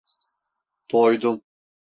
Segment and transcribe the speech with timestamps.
[0.93, 1.37] Doydum.